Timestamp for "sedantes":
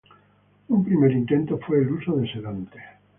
2.33-2.81